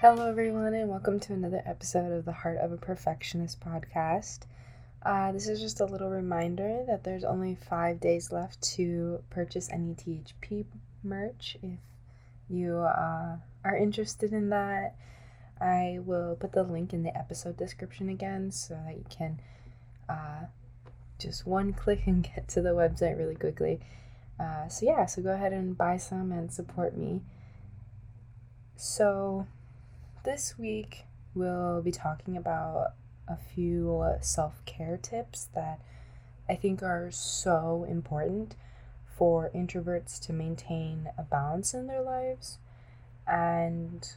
Hello, 0.00 0.28
everyone, 0.28 0.74
and 0.74 0.88
welcome 0.88 1.18
to 1.18 1.32
another 1.32 1.60
episode 1.66 2.12
of 2.12 2.24
the 2.24 2.30
Heart 2.30 2.58
of 2.58 2.70
a 2.70 2.76
Perfectionist 2.76 3.58
podcast. 3.58 4.42
Uh, 5.02 5.32
this 5.32 5.48
is 5.48 5.60
just 5.60 5.80
a 5.80 5.86
little 5.86 6.08
reminder 6.08 6.84
that 6.86 7.02
there's 7.02 7.24
only 7.24 7.56
five 7.68 7.98
days 7.98 8.30
left 8.30 8.62
to 8.76 9.24
purchase 9.28 9.68
any 9.72 9.94
THP 9.94 10.66
merch 11.02 11.56
if 11.64 11.80
you 12.48 12.76
uh, 12.76 13.38
are 13.64 13.76
interested 13.76 14.32
in 14.32 14.50
that. 14.50 14.94
I 15.60 15.98
will 16.04 16.36
put 16.36 16.52
the 16.52 16.62
link 16.62 16.92
in 16.92 17.02
the 17.02 17.18
episode 17.18 17.56
description 17.56 18.08
again 18.08 18.52
so 18.52 18.78
that 18.86 18.94
you 18.94 19.04
can 19.10 19.40
uh, 20.08 20.46
just 21.18 21.44
one 21.44 21.72
click 21.72 22.02
and 22.06 22.22
get 22.22 22.46
to 22.50 22.62
the 22.62 22.70
website 22.70 23.18
really 23.18 23.34
quickly. 23.34 23.80
Uh, 24.38 24.68
so, 24.68 24.86
yeah, 24.86 25.06
so 25.06 25.22
go 25.22 25.32
ahead 25.32 25.52
and 25.52 25.76
buy 25.76 25.96
some 25.96 26.30
and 26.30 26.52
support 26.52 26.96
me. 26.96 27.20
So, 28.76 29.48
this 30.24 30.58
week, 30.58 31.04
we'll 31.34 31.82
be 31.82 31.92
talking 31.92 32.36
about 32.36 32.92
a 33.26 33.36
few 33.36 34.04
self 34.20 34.64
care 34.64 34.98
tips 35.00 35.48
that 35.54 35.80
I 36.48 36.54
think 36.54 36.82
are 36.82 37.10
so 37.10 37.86
important 37.88 38.54
for 39.16 39.50
introverts 39.54 40.20
to 40.26 40.32
maintain 40.32 41.10
a 41.18 41.22
balance 41.22 41.74
in 41.74 41.86
their 41.86 42.02
lives. 42.02 42.58
And 43.26 44.08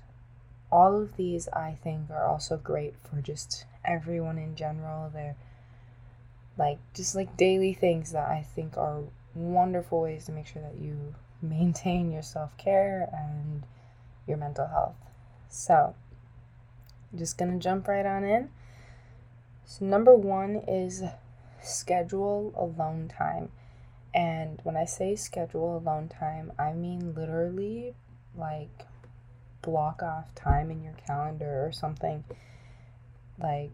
all 0.72 1.02
of 1.02 1.18
these, 1.18 1.50
I 1.50 1.78
think, 1.84 2.10
are 2.10 2.26
also 2.26 2.58
great 2.58 2.96
for 3.04 3.22
just 3.22 3.66
everyone 3.84 4.38
in 4.38 4.56
general. 4.56 5.10
They're 5.10 5.36
like 6.58 6.80
just 6.94 7.16
like 7.16 7.36
daily 7.36 7.74
things 7.74 8.12
that 8.12 8.30
I 8.30 8.46
think 8.56 8.78
are 8.78 9.02
wonderful 9.34 10.02
ways 10.02 10.26
to 10.26 10.32
make 10.32 10.48
sure 10.48 10.62
that 10.62 10.80
you 10.80 11.16
maintain 11.42 12.12
your 12.12 12.22
self 12.22 12.56
care 12.58 13.10
and 13.12 13.64
your 14.28 14.38
mental 14.38 14.68
health. 14.68 14.96
So, 15.54 15.96
I'm 17.12 17.20
just 17.20 17.38
gonna 17.38 17.60
jump 17.60 17.90
right 17.90 18.06
on 18.06 18.24
in. 18.24 18.50
So, 19.66 19.84
number 19.84 20.16
one 20.16 20.56
is 20.66 21.04
schedule 21.62 22.54
alone 22.56 23.10
time. 23.10 23.50
And 24.14 24.62
when 24.64 24.78
I 24.78 24.86
say 24.86 25.16
schedule 25.18 25.78
alone 25.78 26.08
time, 26.08 26.54
I 26.58 26.72
mean 26.72 27.14
literally 27.14 27.96
like 28.34 28.86
block 29.62 30.02
off 30.02 30.34
time 30.36 30.72
in 30.72 30.82
your 30.82 30.96
calendar 31.06 31.66
or 31.66 31.74
something 31.74 32.24
like 33.38 33.72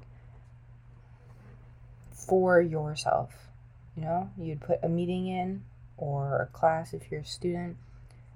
for 2.11 2.59
yourself. 2.59 3.49
You 3.95 4.01
know, 4.01 4.31
you'd 4.35 4.61
put 4.61 4.79
a 4.83 4.89
meeting 4.89 5.27
in 5.27 5.63
or 5.95 6.41
a 6.41 6.47
class 6.47 6.93
if 6.93 7.11
you're 7.11 7.21
a 7.21 7.25
student. 7.25 7.77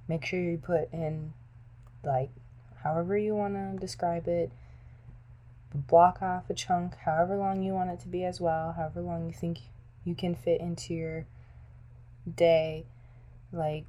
Make 0.08 0.25
sure 0.25 0.39
you 0.39 0.59
put 0.59 0.94
in 0.94 1.34
like 2.03 2.30
however 2.84 3.18
you 3.18 3.36
want 3.36 3.54
to 3.54 3.80
describe 3.80 4.28
it. 4.28 4.52
Block 5.74 6.22
off 6.22 6.50
a 6.50 6.53
chunk, 6.53 6.96
however 6.97 7.38
long 7.38 7.64
you 7.64 7.74
want 7.74 7.90
it 7.90 8.00
to 8.02 8.08
be 8.08 8.25
as 8.25 8.42
well, 8.42 8.74
however 8.74 9.02
long 9.02 9.28
you 9.28 9.34
think 9.34 9.59
you 10.03 10.16
can 10.16 10.36
fit 10.36 10.59
into 10.59 10.94
your 10.94 11.25
day. 12.36 12.86
Like, 13.53 13.86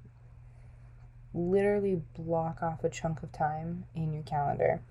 literally 1.35 2.03
block 2.17 2.63
off 2.63 2.85
a 2.85 2.89
chunk 2.89 3.23
of 3.23 3.33
time 3.33 3.85
in 3.95 4.13
your 4.13 4.23
calendar. 4.23 4.83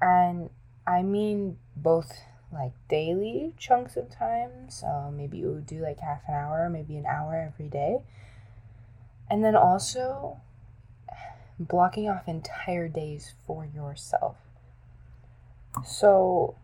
And 0.00 0.50
I 0.86 1.02
mean 1.02 1.56
both 1.76 2.12
like 2.52 2.72
daily 2.88 3.52
chunks 3.58 3.96
of 3.96 4.10
time. 4.10 4.68
So 4.68 5.12
maybe 5.14 5.38
you 5.38 5.52
would 5.52 5.66
do 5.66 5.80
like 5.80 6.00
half 6.00 6.22
an 6.28 6.34
hour, 6.34 6.68
maybe 6.68 6.96
an 6.96 7.06
hour 7.06 7.34
every 7.34 7.68
day. 7.68 7.98
And 9.30 9.44
then 9.44 9.56
also 9.56 10.40
blocking 11.58 12.08
off 12.08 12.26
entire 12.26 12.88
days 12.88 13.34
for 13.46 13.66
yourself. 13.66 14.36
So, 15.84 16.56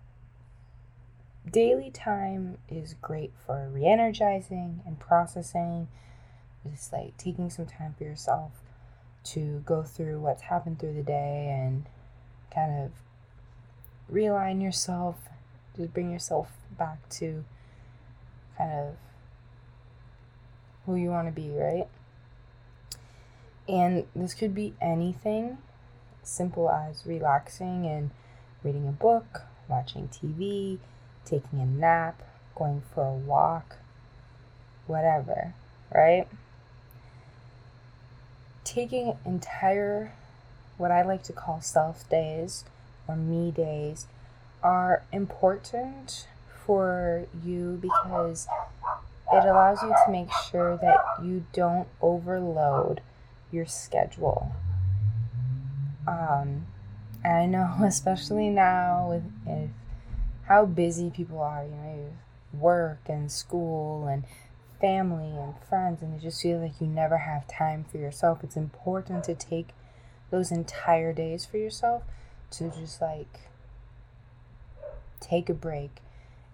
daily 1.51 1.91
time 1.91 2.59
is 2.69 2.95
great 2.95 3.33
for 3.47 3.69
re 3.69 3.87
energizing 3.87 4.83
and 4.87 4.99
processing. 4.99 5.89
Just 6.69 6.93
like 6.93 7.17
taking 7.17 7.49
some 7.49 7.67
time 7.67 7.95
for 7.97 8.05
yourself 8.05 8.53
to 9.23 9.63
go 9.65 9.83
through 9.83 10.21
what's 10.21 10.43
happened 10.43 10.79
through 10.79 10.95
the 10.95 11.03
day 11.03 11.49
and 11.51 11.87
kind 12.55 12.85
of 12.85 12.93
realign 14.13 14.63
yourself, 14.63 15.17
just 15.77 15.95
bring 15.95 16.11
yourself 16.11 16.49
back 16.79 17.09
to 17.09 17.45
kind 18.59 18.73
of 18.73 18.95
who 20.85 20.97
you 20.97 21.09
want 21.09 21.29
to 21.29 21.33
be, 21.33 21.51
right? 21.51 21.89
And 23.71 24.05
this 24.17 24.35
could 24.35 24.53
be 24.53 24.75
anything 24.81 25.59
simple 26.25 26.69
as 26.69 27.07
relaxing 27.07 27.87
and 27.87 28.11
reading 28.65 28.89
a 28.89 28.93
book, 28.93 29.43
watching 29.69 30.09
TV, 30.09 30.79
taking 31.25 31.61
a 31.61 31.67
nap, 31.67 32.21
going 32.57 32.83
for 32.93 33.05
a 33.05 33.13
walk, 33.13 33.77
whatever, 34.89 35.55
right? 35.95 36.27
Taking 38.65 39.17
entire, 39.25 40.15
what 40.77 40.91
I 40.91 41.03
like 41.03 41.23
to 41.25 41.33
call 41.33 41.61
self 41.61 42.09
days 42.09 42.65
or 43.07 43.15
me 43.15 43.53
days, 43.53 44.09
are 44.65 45.05
important 45.13 46.27
for 46.67 47.27
you 47.45 47.79
because 47.81 48.49
it 49.33 49.45
allows 49.45 49.81
you 49.81 49.95
to 50.07 50.11
make 50.11 50.31
sure 50.51 50.77
that 50.79 50.99
you 51.23 51.45
don't 51.53 51.87
overload 52.03 53.01
your 53.53 53.67
schedule. 53.67 54.53
Um, 56.07 56.67
I 57.25 57.47
know, 57.47 57.77
especially 57.85 58.49
now 58.49 59.09
with 59.11 59.25
if, 59.47 59.71
how 60.47 60.67
busy 60.67 61.11
people 61.11 61.41
are, 61.41 61.65
you 61.65 61.71
know, 61.71 62.13
work 62.53 63.01
and 63.07 63.31
school 63.31 64.07
and 64.07 64.25
family 64.81 65.37
and 65.37 65.55
friends, 65.69 66.03
and 66.03 66.15
you 66.15 66.21
just 66.21 66.43
feel 66.43 66.59
like 66.59 66.81
you 66.81 66.87
never 66.87 67.19
have 67.19 67.47
time 67.47 67.85
for 67.85 67.99
yourself. 67.99 68.43
It's 68.43 68.57
important 68.57 69.25
to 69.25 69.35
take 69.35 69.69
those 70.31 70.51
entire 70.51 71.13
days 71.13 71.45
for 71.45 71.59
yourself 71.59 72.03
to 72.53 72.71
just 72.71 73.01
like 73.01 73.41
take 75.21 75.49
a 75.49 75.55
break 75.55 75.99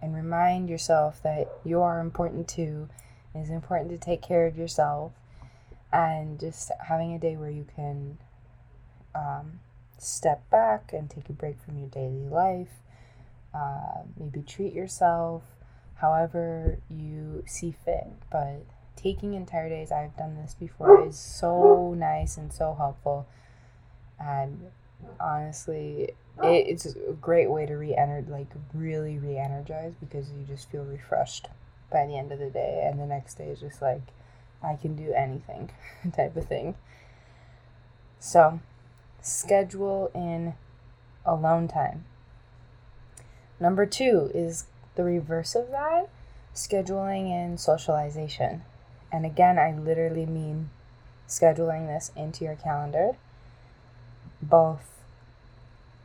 and 0.02 0.14
remind 0.14 0.68
yourself 0.68 1.22
that 1.22 1.48
you 1.64 1.80
are 1.80 2.00
important 2.00 2.48
too. 2.48 2.88
It's 3.34 3.50
important 3.50 3.90
to 3.90 3.98
take 3.98 4.22
care 4.22 4.46
of 4.46 4.56
yourself 4.56 5.12
and 5.92 6.38
just 6.38 6.70
having 6.88 7.14
a 7.14 7.18
day 7.18 7.36
where 7.36 7.50
you 7.50 7.66
can 7.74 8.18
um, 9.14 9.60
step 9.98 10.48
back 10.50 10.92
and 10.92 11.08
take 11.08 11.28
a 11.28 11.32
break 11.32 11.60
from 11.60 11.78
your 11.78 11.88
daily 11.88 12.28
life, 12.28 12.82
uh, 13.54 14.02
maybe 14.18 14.42
treat 14.42 14.74
yourself 14.74 15.42
however 15.96 16.78
you 16.90 17.42
see 17.46 17.74
fit. 17.84 18.08
But 18.30 18.64
taking 18.96 19.34
entire 19.34 19.68
days, 19.68 19.90
I've 19.90 20.16
done 20.16 20.36
this 20.36 20.54
before, 20.54 21.06
is 21.06 21.18
so 21.18 21.94
nice 21.96 22.36
and 22.36 22.52
so 22.52 22.74
helpful. 22.74 23.26
And 24.18 24.70
honestly, 25.20 26.10
it, 26.42 26.66
it's 26.68 26.86
a 26.86 27.12
great 27.20 27.50
way 27.50 27.66
to 27.66 27.74
re-energize, 27.74 28.28
like 28.30 28.48
really 28.74 29.18
re-energize 29.18 29.94
because 30.00 30.30
you 30.30 30.44
just 30.46 30.70
feel 30.70 30.84
refreshed 30.84 31.48
by 31.90 32.06
the 32.06 32.18
end 32.18 32.32
of 32.32 32.38
the 32.38 32.50
day, 32.50 32.82
and 32.84 33.00
the 33.00 33.06
next 33.06 33.38
day 33.38 33.48
is 33.48 33.60
just 33.60 33.80
like 33.80 34.02
I 34.66 34.74
can 34.76 34.96
do 34.96 35.12
anything 35.12 35.70
type 36.16 36.36
of 36.36 36.46
thing. 36.46 36.74
So, 38.18 38.60
schedule 39.22 40.10
in 40.14 40.54
alone 41.24 41.68
time. 41.68 42.04
Number 43.60 43.86
two 43.86 44.30
is 44.34 44.66
the 44.96 45.04
reverse 45.04 45.54
of 45.54 45.70
that 45.70 46.08
scheduling 46.54 47.30
in 47.30 47.58
socialization. 47.58 48.62
And 49.12 49.24
again, 49.24 49.58
I 49.58 49.72
literally 49.72 50.26
mean 50.26 50.70
scheduling 51.28 51.86
this 51.86 52.10
into 52.16 52.44
your 52.44 52.56
calendar, 52.56 53.12
both 54.42 55.00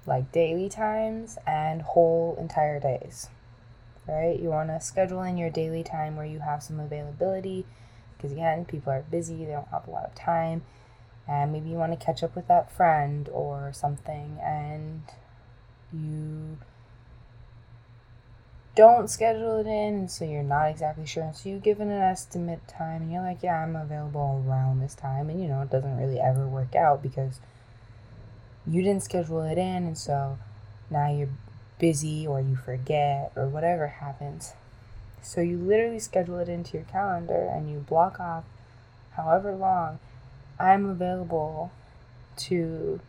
like 0.06 0.32
daily 0.32 0.70
times 0.70 1.38
and 1.48 1.82
whole 1.82 2.36
entire 2.40 2.80
days. 2.80 3.30
Right? 4.08 4.40
You 4.40 4.50
want 4.50 4.70
to 4.70 4.82
schedule 4.82 5.22
in 5.24 5.38
your 5.38 5.50
daily 5.50 5.84
time 5.84 6.16
where 6.16 6.26
you 6.26 6.40
have 6.40 6.64
some 6.64 6.80
availability 6.80 7.66
because 8.22 8.34
again, 8.34 8.66
people 8.66 8.94
are 8.94 9.02
busy, 9.02 9.46
they 9.46 9.52
don't 9.52 9.68
have 9.70 9.88
a 9.88 9.92
lot 9.92 10.06
of 10.06 10.14
time, 10.14 10.62
and 11.28 11.52
maybe 11.52 11.70
you 11.70 11.76
want 11.76 11.98
to 11.98 12.06
catch 12.06 12.22
up 12.22 12.36
with 12.36 12.48
that 12.48 12.72
friend 12.72 13.28
or 13.30 13.72
something, 13.74 14.38
and 14.44 15.02
you 15.92 16.58
don't 18.76 19.10
schedule 19.10 19.60
it 19.60 19.68
in, 19.68 20.08
so 20.08 20.24
you're 20.24 20.44
not 20.44 20.66
exactly 20.66 21.06
sure. 21.06 21.24
And 21.24 21.36
so 21.36 21.50
you 21.50 21.58
give 21.58 21.80
an 21.80 21.92
estimate 21.92 22.68
time, 22.68 23.02
and 23.02 23.12
you're 23.12 23.24
like, 23.24 23.44
yeah, 23.44 23.64
I'm 23.64 23.76
available 23.76 24.44
around 24.48 24.80
this 24.80 24.96
time. 24.96 25.30
And 25.30 25.42
you 25.42 25.48
know, 25.48 25.62
it 25.62 25.70
doesn't 25.70 25.98
really 25.98 26.20
ever 26.20 26.48
work 26.48 26.76
out 26.76 27.02
because 27.02 27.42
you 28.68 28.84
didn't 28.84 29.04
schedule 29.04 29.42
it 29.42 29.58
in, 29.58 29.86
and 29.88 29.98
so 29.98 30.38
now 30.90 31.12
you're 31.12 31.30
busy 31.80 32.28
or 32.28 32.40
you 32.40 32.56
forget 32.56 33.32
or 33.36 33.48
whatever 33.48 33.88
happens. 33.88 34.54
So 35.22 35.42
you 35.42 35.58
literally 35.58 36.00
schedule 36.00 36.40
it 36.40 36.50
into 36.50 36.78
your 36.78 36.86
calendar 36.86 37.46
and 37.54 37.70
you 37.70 37.80
block 37.80 38.20
off 38.20 38.44
however 39.12 39.56
long 39.56 40.00
I'm 40.60 40.86
available 40.86 41.72
to 42.38 43.00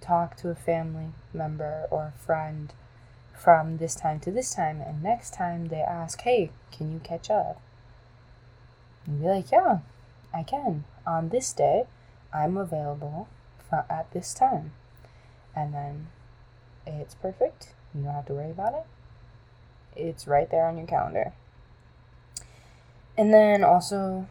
talk 0.00 0.36
to 0.38 0.48
a 0.50 0.54
family 0.54 1.08
member 1.32 1.86
or 1.90 2.12
a 2.14 2.18
friend 2.18 2.72
from 3.34 3.76
this 3.76 3.94
time 3.94 4.20
to 4.20 4.30
this 4.30 4.54
time. 4.54 4.80
And 4.80 5.02
next 5.02 5.34
time 5.34 5.68
they 5.68 5.80
ask, 5.80 6.20
hey, 6.22 6.50
can 6.72 6.92
you 6.92 7.00
catch 7.00 7.30
up? 7.30 7.60
And 9.06 9.20
be 9.20 9.26
like, 9.26 9.52
yeah, 9.52 9.78
I 10.32 10.42
can. 10.42 10.84
On 11.06 11.28
this 11.28 11.52
day, 11.52 11.84
I'm 12.32 12.56
available 12.56 13.28
for, 13.68 13.84
at 13.90 14.10
this 14.12 14.34
time. 14.34 14.72
And 15.54 15.74
then 15.74 16.08
it's 16.86 17.14
perfect. 17.14 17.74
You 17.94 18.04
don't 18.04 18.14
have 18.14 18.26
to 18.26 18.34
worry 18.34 18.50
about 18.50 18.74
it. 18.74 18.86
It's 19.96 20.26
right 20.26 20.50
there 20.50 20.66
on 20.66 20.76
your 20.76 20.86
calendar. 20.86 21.32
And 23.18 23.32
then 23.32 23.64
also 23.64 24.26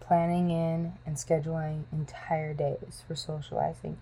planning 0.00 0.50
in 0.50 0.94
and 1.04 1.16
scheduling 1.16 1.84
entire 1.92 2.54
days 2.54 3.02
for 3.06 3.14
socializing, 3.14 3.98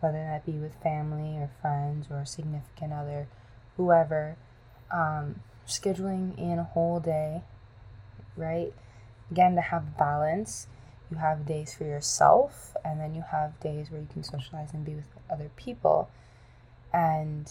whether 0.00 0.18
that 0.18 0.44
be 0.44 0.52
with 0.52 0.74
family 0.82 1.36
or 1.38 1.50
friends 1.62 2.08
or 2.10 2.20
a 2.20 2.26
significant 2.26 2.92
other, 2.92 3.28
whoever. 3.76 4.36
Um, 4.92 5.40
scheduling 5.66 6.38
in 6.38 6.58
a 6.58 6.64
whole 6.64 7.00
day, 7.00 7.42
right? 8.36 8.72
Again, 9.30 9.54
to 9.54 9.60
have 9.60 9.96
balance, 9.96 10.66
you 11.10 11.16
have 11.16 11.46
days 11.46 11.74
for 11.74 11.84
yourself, 11.84 12.76
and 12.84 13.00
then 13.00 13.14
you 13.14 13.24
have 13.30 13.58
days 13.60 13.90
where 13.90 14.00
you 14.00 14.08
can 14.12 14.22
socialize 14.22 14.72
and 14.72 14.84
be 14.84 14.94
with 14.94 15.08
other 15.30 15.50
people. 15.56 16.10
And 16.92 17.50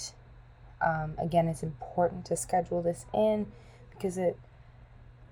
um, 0.82 1.16
again, 1.18 1.48
it's 1.48 1.64
important 1.64 2.26
to 2.26 2.38
schedule 2.38 2.82
this 2.82 3.06
in 3.14 3.48
because 3.92 4.18
it, 4.18 4.38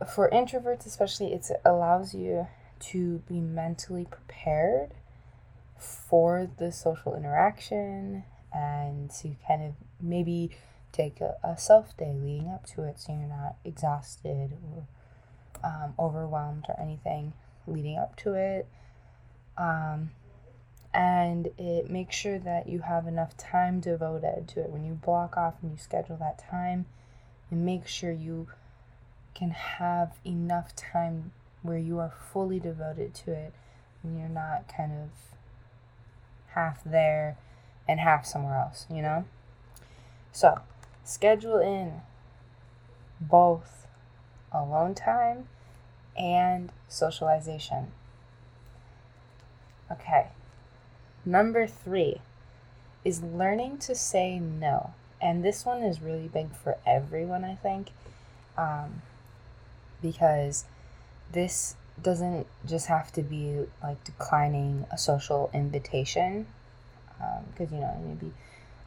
for 0.06 0.30
introverts 0.30 0.86
especially, 0.86 1.34
it 1.34 1.50
allows 1.66 2.14
you 2.14 2.48
to 2.80 3.20
be 3.28 3.40
mentally 3.40 4.06
prepared 4.10 4.94
for 5.78 6.50
the 6.58 6.72
social 6.72 7.16
interaction 7.16 8.24
and 8.54 9.10
to 9.12 9.36
kind 9.48 9.64
of 9.64 9.74
maybe 10.00 10.52
take 10.92 11.22
a, 11.22 11.36
a 11.44 11.58
self 11.58 11.96
day 11.98 12.14
leading 12.14 12.50
up 12.50 12.66
to 12.66 12.84
it 12.84 13.00
so 13.00 13.14
you're 13.14 13.28
not 13.28 13.56
exhausted 13.64 14.52
or 14.74 14.88
um, 15.64 15.94
overwhelmed 15.98 16.66
or 16.68 16.80
anything 16.80 17.34
leading 17.68 17.98
up 17.98 18.16
to 18.18 18.34
it. 18.34 18.68
Um, 19.58 20.12
and 20.94 21.48
it 21.58 21.90
makes 21.90 22.16
sure 22.16 22.40
that 22.40 22.68
you 22.68 22.80
have 22.80 23.08
enough 23.08 23.38
time 23.38 23.80
devoted 23.80 24.48
to 24.50 24.62
it. 24.62 24.70
When 24.70 24.84
you 24.84 24.94
block 24.94 25.38
off 25.38 25.56
and 25.62 25.72
you 25.72 25.78
schedule 25.78 26.18
that 26.18 26.44
time, 26.50 26.86
and 27.52 27.66
make 27.66 27.86
sure 27.86 28.12
you 28.12 28.48
can 29.34 29.52
have 29.52 30.14
enough 30.26 30.76
time 30.76 31.32
where 31.62 31.78
you 31.78 32.00
are 32.00 32.14
fully 32.32 32.60
devoted 32.60 33.14
to 33.14 33.32
it 33.32 33.54
and 34.04 34.18
you're 34.18 34.30
not 34.30 34.68
kind 34.68 34.92
of 34.92 35.10
half 36.54 36.84
there 36.84 37.38
and 37.88 38.00
half 38.00 38.26
somewhere 38.26 38.56
else, 38.56 38.86
you 38.90 39.02
know? 39.02 39.26
So, 40.32 40.60
schedule 41.04 41.60
in 41.60 42.02
both 43.20 43.88
alone 44.52 44.96
time 44.96 45.48
and 46.18 46.72
socialization. 46.88 47.92
Okay. 49.92 50.28
Number 51.26 51.68
three 51.68 52.22
is 53.04 53.22
learning 53.22 53.78
to 53.80 53.96
say 53.96 54.40
no. 54.40 54.94
And 55.22 55.44
this 55.44 55.66
one 55.66 55.84
is 55.84 56.02
really 56.02 56.28
big 56.28 56.56
for 56.56 56.78
everyone, 56.86 57.44
I 57.44 57.56
think, 57.56 57.90
um, 58.58 59.02
because 60.02 60.66
this 61.32 61.76
doesn't 62.02 62.48
just 62.66 62.88
have 62.88 63.12
to 63.12 63.22
be 63.22 63.66
like 63.84 64.04
declining 64.04 64.86
a 64.92 64.98
social 64.98 65.50
invitation 65.54 66.48
because 67.54 67.72
um, 67.72 67.76
you 67.76 67.82
know 67.82 68.02
maybe 68.06 68.34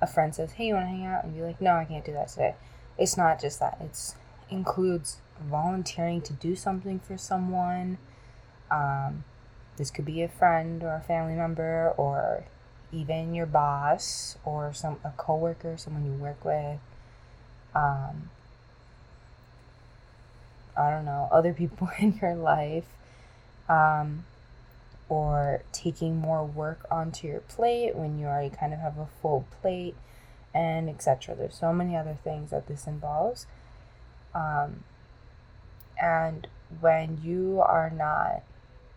a 0.01 0.07
friend 0.07 0.35
says 0.35 0.53
hey 0.53 0.67
you 0.67 0.75
want 0.75 0.87
to 0.87 0.91
hang 0.91 1.07
out? 1.07 1.25
and 1.25 1.37
you're 1.37 1.47
like 1.47 1.61
no 1.61 1.73
i 1.75 1.85
can't 1.85 2.05
do 2.05 2.13
that 2.13 2.29
today. 2.29 2.55
It's 2.97 3.17
not 3.17 3.41
just 3.41 3.59
that 3.61 3.79
it's 3.81 4.15
includes 4.51 5.19
volunteering 5.51 6.21
to 6.23 6.33
do 6.33 6.55
something 6.55 7.01
for 7.01 7.19
someone 7.19 7.99
um, 8.71 9.25
this 9.77 9.91
could 9.91 10.05
be 10.05 10.23
a 10.23 10.29
friend 10.29 10.83
or 10.83 10.95
a 10.95 11.01
family 11.01 11.35
member 11.35 11.93
or 11.97 12.45
even 12.93 13.35
your 13.35 13.47
boss 13.47 14.39
or 14.45 14.73
some 14.73 14.99
a 15.05 15.11
coworker 15.17 15.77
someone 15.77 16.05
you 16.05 16.13
work 16.13 16.45
with 16.45 16.79
um, 17.75 18.31
I 20.77 20.91
don't 20.91 21.05
know, 21.05 21.29
other 21.31 21.53
people 21.53 21.91
in 21.99 22.19
your 22.21 22.35
life, 22.35 22.87
um, 23.69 24.25
or 25.09 25.63
taking 25.73 26.17
more 26.17 26.45
work 26.45 26.87
onto 26.91 27.27
your 27.27 27.41
plate 27.41 27.95
when 27.95 28.19
you 28.19 28.27
already 28.27 28.55
kind 28.55 28.73
of 28.73 28.81
have 28.81 28.99
a 28.99 29.09
full 29.21 29.47
plate, 29.61 29.95
and 30.55 30.89
etc. 30.89 31.35
There's 31.35 31.57
so 31.57 31.73
many 31.73 31.97
other 31.97 32.17
things 32.23 32.51
that 32.51 32.67
this 32.69 32.87
involves. 32.87 33.47
Um, 34.35 34.85
and 36.01 36.47
when 36.81 37.21
you 37.23 37.61
are 37.61 37.91
not 37.91 38.43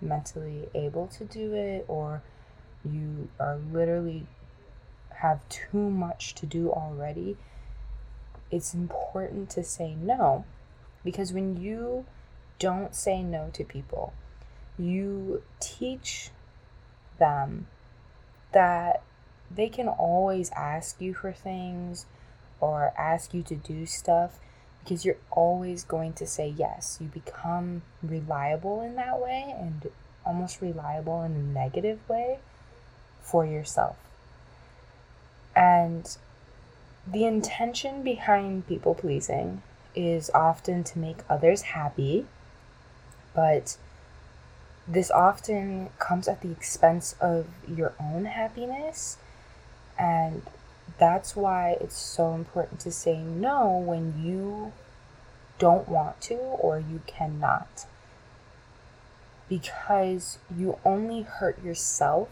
mentally 0.01 0.69
able 0.73 1.07
to 1.07 1.25
do 1.25 1.53
it, 1.53 1.85
or 1.87 2.21
you 2.85 3.29
are 3.39 3.57
literally 3.71 4.27
have 5.17 5.47
too 5.49 5.89
much 5.89 6.35
to 6.35 6.45
do 6.45 6.71
already, 6.71 7.37
it's 8.51 8.73
important 8.73 9.49
to 9.49 9.63
say 9.63 9.95
no 9.95 10.45
because 11.07 11.31
when 11.31 11.55
you 11.55 12.03
don't 12.59 12.93
say 12.93 13.23
no 13.23 13.49
to 13.53 13.63
people, 13.63 14.11
you 14.77 15.41
teach 15.61 16.31
them 17.17 17.67
that 18.51 19.01
they 19.49 19.69
can 19.69 19.87
always 19.87 20.49
ask 20.49 20.99
you 20.99 21.13
for 21.13 21.31
things 21.31 22.07
or 22.59 22.91
ask 22.97 23.33
you 23.33 23.41
to 23.41 23.55
do 23.55 23.85
stuff 23.85 24.37
because 24.83 25.05
you're 25.05 25.15
always 25.31 25.85
going 25.85 26.11
to 26.11 26.27
say 26.27 26.53
yes. 26.57 26.97
You 26.99 27.07
become 27.07 27.83
reliable 28.03 28.81
in 28.81 28.95
that 28.95 29.21
way 29.21 29.55
and 29.57 29.89
almost 30.25 30.61
reliable 30.61 31.23
in 31.23 31.31
a 31.31 31.39
negative 31.39 31.99
way 32.09 32.39
for 33.21 33.45
yourself. 33.45 33.95
And 35.55 36.17
the 37.09 37.23
intention 37.23 38.03
behind 38.03 38.67
people 38.67 38.93
pleasing 38.93 39.61
is 39.97 40.29
often 40.29 40.83
to 40.83 40.99
make 40.99 41.17
others 41.27 41.63
happy, 41.63 42.27
but 43.33 43.77
this 44.87 45.09
often 45.09 45.89
comes 45.97 46.27
at 46.27 46.41
the 46.41 46.51
expense 46.51 47.15
of 47.19 47.47
your 47.67 47.93
own 47.99 48.25
happiness. 48.25 49.17
And 49.97 50.43
that's 50.99 51.35
why 51.35 51.77
it's 51.81 51.97
so 51.97 52.33
important 52.33 52.79
to 52.81 52.91
say 52.91 53.17
no 53.17 53.77
when 53.77 54.23
you 54.23 54.71
don't 55.59 55.89
want 55.89 56.21
to 56.21 56.35
or 56.35 56.79
you 56.79 57.01
cannot. 57.07 57.87
Because 59.49 60.37
you 60.55 60.77
only 60.85 61.23
hurt 61.23 61.63
yourself 61.63 62.29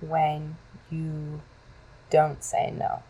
when 0.00 0.56
you 0.90 1.40
don't 2.10 2.44
say 2.44 2.70
no. 2.70 3.02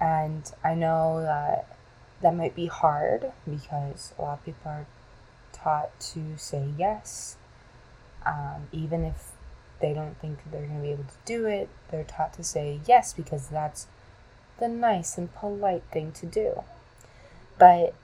And 0.00 0.50
I 0.64 0.74
know 0.74 1.20
that 1.20 1.76
that 2.22 2.34
might 2.34 2.54
be 2.54 2.66
hard 2.66 3.32
because 3.48 4.12
a 4.18 4.22
lot 4.22 4.38
of 4.38 4.44
people 4.44 4.70
are 4.70 4.86
taught 5.52 5.98
to 6.00 6.36
say 6.36 6.68
yes, 6.78 7.36
um, 8.24 8.68
even 8.72 9.04
if 9.04 9.32
they 9.80 9.92
don't 9.92 10.16
think 10.18 10.38
they're 10.50 10.64
going 10.66 10.76
to 10.76 10.82
be 10.82 10.92
able 10.92 11.04
to 11.04 11.16
do 11.26 11.46
it. 11.46 11.68
They're 11.90 12.04
taught 12.04 12.32
to 12.34 12.44
say 12.44 12.80
yes 12.86 13.12
because 13.12 13.48
that's 13.48 13.86
the 14.58 14.68
nice 14.68 15.18
and 15.18 15.34
polite 15.34 15.82
thing 15.90 16.12
to 16.12 16.26
do. 16.26 16.62
But 17.58 17.94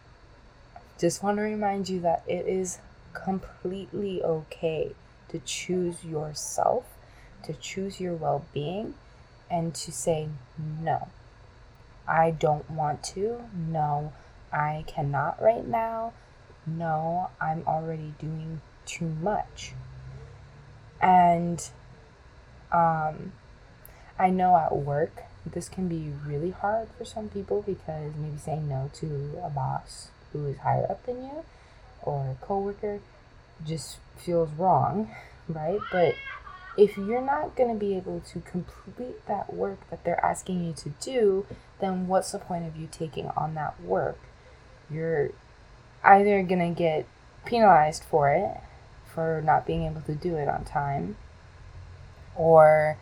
just 0.99 1.23
want 1.23 1.39
to 1.39 1.43
remind 1.43 1.89
you 1.89 2.01
that 2.01 2.25
it 2.27 2.47
is 2.47 2.79
completely 3.13 4.23
okay 4.23 4.93
to 5.29 5.39
choose 5.41 6.05
yourself, 6.05 6.85
to 7.45 7.53
choose 7.55 8.01
your 8.01 8.15
well 8.15 8.45
being, 8.53 8.95
and 9.51 9.75
to 9.75 9.93
say 9.93 10.29
no. 10.57 11.09
I 12.09 12.31
don't 12.31 12.69
want 12.71 13.03
to. 13.15 13.43
No, 13.55 14.13
I 14.53 14.85
cannot 14.87 15.41
right 15.43 15.67
now. 15.67 16.15
No, 16.67 17.31
I'm 17.41 17.63
already 17.67 18.15
doing 18.19 18.61
too 18.87 19.09
much. 19.21 19.73
And 21.01 21.69
um, 22.73 23.33
I 24.19 24.31
know 24.31 24.57
at 24.57 24.75
work 24.75 25.23
this 25.47 25.69
can 25.69 25.89
be 25.89 26.13
really 26.27 26.51
hard 26.51 26.89
for 26.97 27.05
some 27.05 27.29
people 27.29 27.63
because 27.63 28.13
maybe 28.17 28.39
saying 28.39 28.69
no 28.69 28.91
to 28.95 29.39
a 29.45 29.51
boss 29.51 30.09
who 30.33 30.47
is 30.47 30.59
higher 30.59 30.87
up 30.91 31.05
than 31.07 31.23
you 31.23 31.45
or 32.03 32.31
a 32.31 32.45
coworker 32.45 33.01
just 33.65 33.99
feels 34.17 34.51
wrong, 34.53 35.11
right? 35.49 35.81
But 35.93 36.15
if 36.79 36.97
you're 36.97 37.21
not 37.21 37.57
going 37.57 37.69
to 37.69 37.75
be 37.75 37.97
able 37.97 38.21
to 38.21 38.41
complete 38.41 39.27
that 39.27 39.53
work 39.53 39.81
that 39.91 40.05
they're 40.05 40.25
asking 40.25 40.65
you 40.65 40.73
to 40.73 40.91
do, 41.01 41.45
then 41.81 42.07
what's 42.07 42.31
the 42.31 42.39
point 42.39 42.65
of 42.65 42.77
you 42.77 42.89
taking 42.91 43.27
on 43.37 43.55
that 43.55 43.83
work? 43.83 44.19
You're 44.89 45.33
either 46.05 46.41
going 46.45 46.75
to 46.75 46.79
get 46.79 47.05
penalized 47.45 48.05
for 48.05 48.33
it, 48.33 48.61
for 49.13 49.43
not 49.45 49.67
being 49.67 49.85
able 49.85 50.03
to 50.03 50.15
do 50.15 50.37
it 50.37 50.49
on 50.49 50.65
time, 50.65 51.17
or 52.37 52.97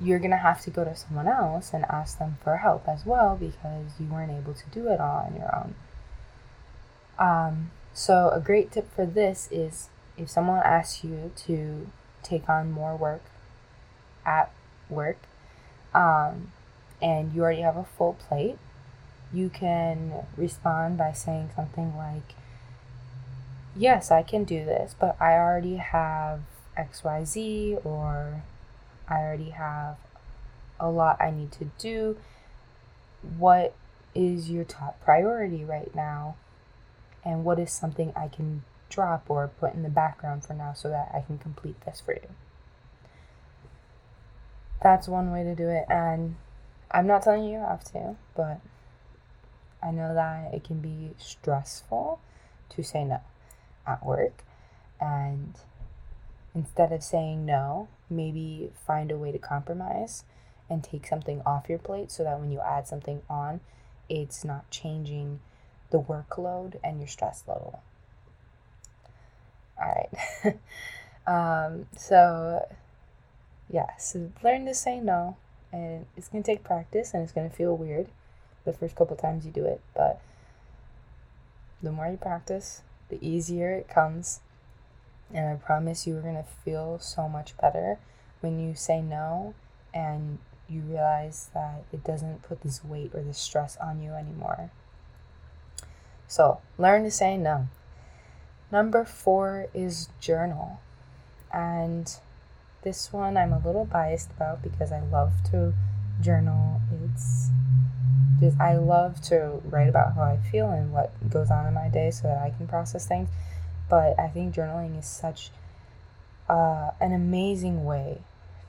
you're 0.00 0.18
going 0.18 0.32
to 0.32 0.36
have 0.36 0.60
to 0.62 0.70
go 0.70 0.82
to 0.82 0.96
someone 0.96 1.28
else 1.28 1.72
and 1.72 1.84
ask 1.84 2.18
them 2.18 2.38
for 2.42 2.56
help 2.56 2.88
as 2.88 3.06
well 3.06 3.36
because 3.38 4.00
you 4.00 4.06
weren't 4.06 4.32
able 4.32 4.52
to 4.52 4.68
do 4.72 4.88
it 4.88 4.98
all 5.00 5.26
on 5.28 5.36
your 5.36 5.54
own. 5.54 5.74
Um, 7.20 7.70
so, 7.92 8.30
a 8.30 8.40
great 8.40 8.72
tip 8.72 8.92
for 8.92 9.06
this 9.06 9.48
is 9.52 9.90
if 10.16 10.28
someone 10.28 10.60
asks 10.64 11.04
you 11.04 11.30
to 11.46 11.86
take 12.22 12.48
on 12.48 12.70
more 12.70 12.96
work 12.96 13.22
at 14.24 14.52
work 14.88 15.18
um, 15.94 16.52
and 17.00 17.32
you 17.34 17.42
already 17.42 17.62
have 17.62 17.76
a 17.76 17.84
full 17.84 18.14
plate, 18.14 18.58
you 19.32 19.48
can 19.48 20.12
respond 20.36 20.98
by 20.98 21.12
saying 21.12 21.50
something 21.54 21.96
like, 21.96 22.34
Yes, 23.74 24.10
I 24.10 24.22
can 24.22 24.44
do 24.44 24.66
this, 24.66 24.94
but 24.98 25.16
I 25.18 25.32
already 25.32 25.76
have 25.76 26.40
XYZ, 26.76 27.84
or 27.86 28.42
I 29.08 29.20
already 29.20 29.50
have 29.50 29.96
a 30.78 30.90
lot 30.90 31.16
I 31.20 31.30
need 31.30 31.52
to 31.52 31.70
do. 31.78 32.18
What 33.38 33.74
is 34.14 34.50
your 34.50 34.64
top 34.64 35.02
priority 35.02 35.64
right 35.64 35.94
now? 35.94 36.36
And 37.24 37.44
what 37.44 37.58
is 37.58 37.72
something 37.72 38.12
I 38.14 38.28
can 38.28 38.62
drop 38.92 39.24
or 39.28 39.48
put 39.48 39.74
in 39.74 39.82
the 39.82 39.88
background 39.88 40.44
for 40.44 40.54
now 40.54 40.72
so 40.72 40.88
that 40.88 41.10
I 41.14 41.20
can 41.20 41.38
complete 41.38 41.80
this 41.84 42.00
for 42.04 42.14
you. 42.14 42.28
That's 44.82 45.08
one 45.08 45.30
way 45.30 45.44
to 45.44 45.54
do 45.54 45.68
it, 45.68 45.84
and 45.88 46.36
I'm 46.90 47.06
not 47.06 47.22
telling 47.22 47.44
you 47.44 47.52
you 47.52 47.58
have 47.60 47.84
to, 47.92 48.16
but 48.36 48.60
I 49.82 49.90
know 49.90 50.14
that 50.14 50.52
it 50.52 50.64
can 50.64 50.80
be 50.80 51.14
stressful 51.18 52.20
to 52.70 52.82
say 52.82 53.04
no 53.04 53.20
at 53.86 54.04
work, 54.04 54.44
and 55.00 55.54
instead 56.54 56.92
of 56.92 57.02
saying 57.02 57.46
no, 57.46 57.88
maybe 58.10 58.70
find 58.86 59.10
a 59.10 59.16
way 59.16 59.32
to 59.32 59.38
compromise 59.38 60.24
and 60.68 60.82
take 60.82 61.06
something 61.06 61.42
off 61.46 61.68
your 61.68 61.78
plate 61.78 62.10
so 62.10 62.24
that 62.24 62.38
when 62.40 62.50
you 62.50 62.60
add 62.60 62.86
something 62.86 63.22
on, 63.28 63.60
it's 64.08 64.44
not 64.44 64.70
changing 64.70 65.40
the 65.90 66.00
workload 66.00 66.74
and 66.82 66.98
your 66.98 67.08
stress 67.08 67.44
level. 67.46 67.82
Um, 71.26 71.86
so, 71.96 72.66
yeah, 73.70 73.96
so 73.96 74.30
learn 74.42 74.66
to 74.66 74.74
say 74.74 75.00
no. 75.00 75.36
And 75.72 76.06
it's 76.16 76.28
going 76.28 76.42
to 76.42 76.50
take 76.50 76.64
practice 76.64 77.14
and 77.14 77.22
it's 77.22 77.32
going 77.32 77.48
to 77.48 77.56
feel 77.56 77.76
weird 77.76 78.08
the 78.64 78.72
first 78.72 78.94
couple 78.94 79.16
times 79.16 79.46
you 79.46 79.52
do 79.52 79.64
it. 79.64 79.80
But 79.94 80.20
the 81.82 81.92
more 81.92 82.08
you 82.08 82.16
practice, 82.16 82.82
the 83.08 83.18
easier 83.26 83.72
it 83.72 83.88
comes. 83.88 84.40
And 85.32 85.48
I 85.48 85.54
promise 85.54 86.06
you 86.06 86.16
are 86.18 86.20
going 86.20 86.36
to 86.36 86.46
feel 86.64 86.98
so 86.98 87.28
much 87.28 87.56
better 87.56 87.98
when 88.40 88.60
you 88.60 88.74
say 88.74 89.00
no 89.00 89.54
and 89.94 90.38
you 90.68 90.80
realize 90.82 91.48
that 91.54 91.84
it 91.92 92.04
doesn't 92.04 92.42
put 92.42 92.60
this 92.62 92.84
weight 92.84 93.12
or 93.14 93.22
this 93.22 93.38
stress 93.38 93.76
on 93.78 94.02
you 94.02 94.12
anymore. 94.12 94.70
So, 96.28 96.60
learn 96.78 97.04
to 97.04 97.10
say 97.10 97.36
no. 97.36 97.68
Number 98.72 99.04
four 99.04 99.66
is 99.74 100.08
journal. 100.18 100.80
And 101.52 102.10
this 102.82 103.12
one 103.12 103.36
I'm 103.36 103.52
a 103.52 103.58
little 103.58 103.84
biased 103.84 104.30
about 104.30 104.62
because 104.62 104.90
I 104.90 105.00
love 105.00 105.34
to 105.50 105.74
journal. 106.22 106.80
It's 107.04 107.50
just, 108.40 108.58
I 108.58 108.76
love 108.76 109.20
to 109.24 109.60
write 109.66 109.90
about 109.90 110.14
how 110.14 110.22
I 110.22 110.38
feel 110.38 110.70
and 110.70 110.90
what 110.90 111.12
goes 111.28 111.50
on 111.50 111.66
in 111.66 111.74
my 111.74 111.88
day 111.88 112.10
so 112.10 112.22
that 112.28 112.38
I 112.38 112.48
can 112.56 112.66
process 112.66 113.06
things. 113.06 113.28
But 113.90 114.18
I 114.18 114.28
think 114.28 114.54
journaling 114.54 114.98
is 114.98 115.06
such 115.06 115.50
uh, 116.48 116.92
an 116.98 117.12
amazing 117.12 117.84
way 117.84 118.22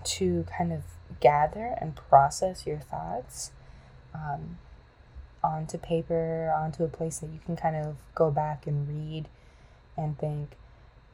to 0.03 0.45
kind 0.57 0.73
of 0.73 0.81
gather 1.21 1.77
and 1.79 1.95
process 1.95 2.67
your 2.67 2.79
thoughts 2.79 3.51
um, 4.13 4.57
onto 5.41 5.77
paper, 5.77 6.53
onto 6.53 6.83
a 6.83 6.89
place 6.89 7.19
that 7.19 7.29
you 7.29 7.39
can 7.45 7.55
kind 7.55 7.77
of 7.77 7.95
go 8.15 8.29
back 8.29 8.67
and 8.67 8.85
read 8.89 9.29
and 9.97 10.17
think, 10.17 10.51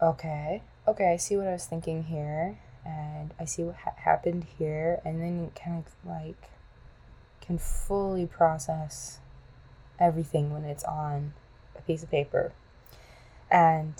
okay, 0.01 0.61
okay, 0.87 1.11
I 1.13 1.17
see 1.17 1.35
what 1.35 1.47
I 1.47 1.53
was 1.53 1.65
thinking 1.65 2.03
here, 2.03 2.59
and 2.85 3.33
I 3.39 3.45
see 3.45 3.63
what 3.63 3.75
ha- 3.75 3.93
happened 3.97 4.45
here, 4.57 4.99
and 5.05 5.21
then 5.21 5.51
kind 5.55 5.83
of 5.85 6.09
like 6.09 6.49
can 7.41 7.57
fully 7.57 8.25
process 8.25 9.19
everything 9.99 10.53
when 10.53 10.63
it's 10.63 10.83
on 10.83 11.33
a 11.77 11.81
piece 11.81 12.03
of 12.03 12.11
paper. 12.11 12.53
And 13.49 13.95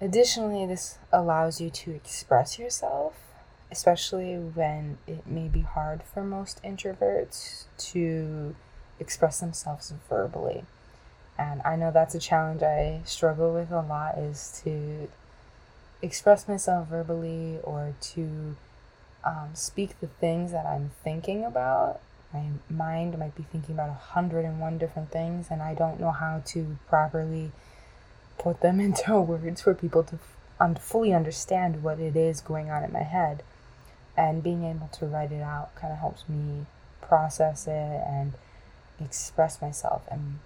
additionally, 0.00 0.66
this 0.66 0.98
allows 1.12 1.60
you 1.60 1.70
to 1.70 1.92
express 1.92 2.58
yourself, 2.58 3.14
especially 3.70 4.34
when 4.36 4.98
it 5.06 5.26
may 5.26 5.48
be 5.48 5.60
hard 5.60 6.02
for 6.02 6.24
most 6.24 6.62
introverts 6.62 7.64
to 7.92 8.56
express 8.98 9.40
themselves 9.40 9.92
verbally 10.08 10.64
and 11.38 11.60
I 11.64 11.76
know 11.76 11.90
that's 11.90 12.14
a 12.14 12.20
challenge 12.20 12.62
I 12.62 13.00
struggle 13.04 13.52
with 13.52 13.70
a 13.72 13.80
lot 13.80 14.18
is 14.18 14.60
to 14.64 15.08
express 16.00 16.46
myself 16.46 16.88
verbally 16.88 17.58
or 17.62 17.94
to 18.00 18.56
um, 19.24 19.50
speak 19.54 19.98
the 20.00 20.06
things 20.06 20.52
that 20.52 20.66
I'm 20.66 20.90
thinking 21.02 21.44
about. 21.44 22.00
My 22.32 22.46
mind 22.68 23.18
might 23.18 23.34
be 23.34 23.44
thinking 23.44 23.74
about 23.74 23.90
a 23.90 23.94
hundred 23.94 24.44
and 24.44 24.60
one 24.60 24.78
different 24.78 25.10
things, 25.10 25.48
and 25.50 25.62
I 25.62 25.74
don't 25.74 26.00
know 26.00 26.10
how 26.10 26.42
to 26.46 26.78
properly 26.88 27.52
put 28.38 28.60
them 28.60 28.80
into 28.86 29.20
words 29.20 29.62
for 29.62 29.74
people 29.74 30.04
to 30.04 30.18
un- 30.60 30.76
fully 30.76 31.12
understand 31.12 31.82
what 31.82 31.98
it 31.98 32.16
is 32.16 32.40
going 32.40 32.70
on 32.70 32.84
in 32.84 32.92
my 32.92 33.02
head. 33.02 33.42
And 34.16 34.44
being 34.44 34.64
able 34.64 34.88
to 34.98 35.06
write 35.06 35.32
it 35.32 35.42
out 35.42 35.74
kind 35.74 35.92
of 35.92 35.98
helps 35.98 36.28
me 36.28 36.66
process 37.00 37.66
it 37.66 37.70
and 38.06 38.34
express 39.00 39.60
myself 39.60 40.02
and 40.08 40.38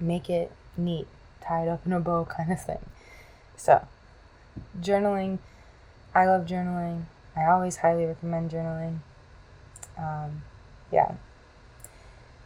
make 0.00 0.30
it 0.30 0.52
neat, 0.76 1.06
tied 1.40 1.68
up 1.68 1.84
in 1.86 1.92
a 1.92 2.00
bow 2.00 2.24
kind 2.36 2.52
of 2.52 2.62
thing. 2.62 2.84
So, 3.56 3.86
journaling, 4.80 5.38
I 6.14 6.26
love 6.26 6.46
journaling. 6.46 7.04
I 7.36 7.44
always 7.46 7.78
highly 7.78 8.04
recommend 8.04 8.50
journaling. 8.50 8.98
Um, 9.96 10.42
yeah. 10.92 11.14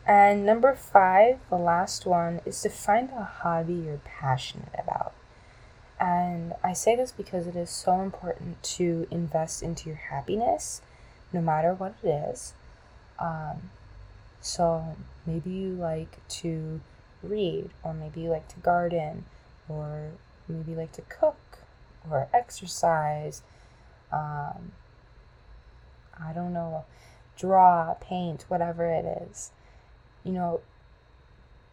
And 0.06 0.44
number 0.44 0.74
five, 0.74 1.38
the 1.48 1.56
last 1.56 2.06
one, 2.06 2.40
is 2.44 2.60
to 2.62 2.70
find 2.70 3.10
a 3.10 3.22
hobby 3.22 3.74
you're 3.74 4.00
passionate 4.04 4.74
about. 4.78 5.12
And 6.00 6.54
I 6.64 6.72
say 6.72 6.96
this 6.96 7.12
because 7.12 7.46
it 7.46 7.54
is 7.54 7.70
so 7.70 8.00
important 8.00 8.60
to 8.64 9.06
invest 9.10 9.62
into 9.62 9.88
your 9.88 9.98
happiness, 10.10 10.82
no 11.32 11.40
matter 11.40 11.72
what 11.72 11.94
it 12.02 12.08
is. 12.08 12.54
Um, 13.20 13.70
so 14.40 14.96
maybe 15.24 15.50
you 15.50 15.68
like 15.74 16.18
to 16.28 16.80
read, 17.22 17.70
or 17.82 17.94
maybe 17.94 18.22
you 18.22 18.30
like 18.30 18.48
to 18.48 18.60
garden, 18.60 19.24
or 19.68 20.12
maybe 20.48 20.72
you 20.72 20.76
like 20.76 20.92
to 20.92 21.02
cook, 21.02 21.58
or 22.10 22.28
exercise. 22.32 23.42
Um, 24.12 24.72
I 26.18 26.32
don't 26.34 26.52
know, 26.52 26.84
draw, 27.36 27.94
paint, 27.94 28.44
whatever 28.48 28.90
it 28.90 29.04
is. 29.04 29.50
You 30.24 30.32
know, 30.32 30.60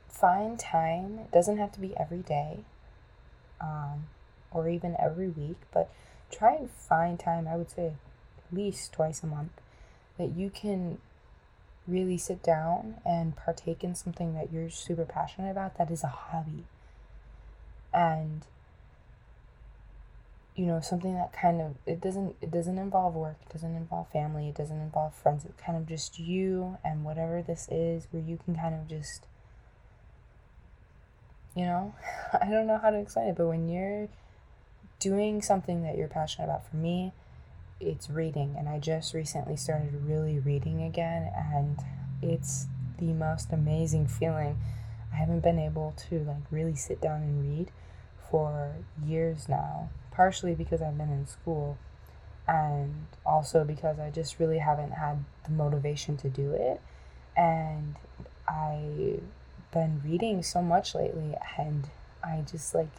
find 0.07 0.59
time. 0.59 1.19
It 1.19 1.31
doesn't 1.31 1.57
have 1.57 1.71
to 1.73 1.79
be 1.79 1.95
every 1.97 2.21
day 2.21 2.63
um, 3.61 4.07
or 4.51 4.67
even 4.69 4.95
every 4.99 5.27
week, 5.27 5.57
but 5.71 5.89
try 6.31 6.55
and 6.55 6.69
find 6.69 7.19
time, 7.19 7.47
I 7.47 7.55
would 7.55 7.69
say 7.69 7.87
at 8.37 8.55
least 8.57 8.93
twice 8.93 9.23
a 9.23 9.27
month, 9.27 9.51
that 10.17 10.35
you 10.35 10.49
can 10.49 10.99
really 11.89 12.17
sit 12.17 12.43
down 12.43 12.96
and 13.05 13.36
partake 13.36 13.84
in 13.84 13.96
something 13.96 14.34
that 14.36 14.51
you're 14.51 14.69
super 14.69 15.05
passionate 15.05 15.51
about 15.51 15.77
that 15.77 15.91
is 15.91 16.03
a 16.03 16.08
hobby. 16.08 16.65
And 17.93 18.46
you 20.60 20.65
know 20.65 20.81
something 20.81 21.15
that 21.15 21.31
kind 21.31 21.62
of 21.62 21.75
it 21.86 22.01
doesn't 22.01 22.36
it 22.41 22.51
doesn't 22.51 22.77
involve 22.77 23.15
work 23.15 23.38
it 23.48 23.53
doesn't 23.53 23.77
involve 23.77 24.10
family 24.10 24.50
it 24.50 24.55
doesn't 24.55 24.81
involve 24.81 25.13
friends 25.13 25.46
it's 25.46 25.58
kind 25.62 25.77
of 25.77 25.88
just 25.88 26.19
you 26.19 26.77
and 26.84 27.05
whatever 27.05 27.41
this 27.41 27.69
is 27.72 28.08
where 28.12 28.22
you 28.22 28.38
can 28.43 28.53
kind 28.58 28.75
of 28.75 28.86
just 28.86 29.25
you 31.55 31.63
know 31.63 31.96
i 32.41 32.50
don't 32.50 32.67
know 32.67 32.77
how 32.77 32.89
to 32.89 33.00
explain 33.00 33.29
it 33.29 33.38
but 33.38 33.48
when 33.48 33.69
you're 33.69 34.10
doing 35.00 35.41
something 35.41 35.81
that 35.81 35.98
you're 35.98 36.10
passionate 36.10 36.43
about 36.46 36.69
for 36.69 36.75
me 36.75 37.13
it's 37.79 38.09
reading. 38.09 38.55
And 38.57 38.67
I 38.67 38.79
just 38.79 39.13
recently 39.13 39.55
started 39.55 39.93
really 40.05 40.39
reading 40.39 40.81
again, 40.83 41.31
and 41.36 41.79
it's 42.21 42.67
the 42.98 43.13
most 43.13 43.51
amazing 43.51 44.07
feeling. 44.07 44.59
I 45.12 45.15
haven't 45.15 45.39
been 45.39 45.59
able 45.59 45.93
to 46.09 46.19
like 46.19 46.43
really 46.51 46.75
sit 46.75 47.01
down 47.01 47.21
and 47.21 47.41
read 47.41 47.71
for 48.29 48.75
years 49.03 49.50
now, 49.50 49.89
partially 50.12 50.53
because 50.53 50.81
I've 50.81 50.98
been 50.98 51.12
in 51.12 51.25
school 51.25 51.77
and 52.48 53.07
also 53.25 53.63
because 53.63 54.00
I 54.00 54.09
just 54.09 54.39
really 54.39 54.57
haven't 54.57 54.91
had 54.91 55.24
the 55.45 55.51
motivation 55.51 56.17
to 56.17 56.29
do 56.29 56.51
it. 56.51 56.81
And 57.38 57.95
I've 58.48 59.21
been 59.71 60.01
reading 60.03 60.41
so 60.43 60.62
much 60.62 60.95
lately, 60.95 61.36
and 61.57 61.88
I 62.24 62.43
just 62.50 62.74
like 62.74 62.89